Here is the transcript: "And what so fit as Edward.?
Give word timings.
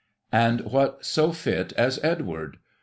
"And 0.33 0.61
what 0.61 1.05
so 1.05 1.31
fit 1.31 1.73
as 1.73 2.03
Edward.? 2.03 2.57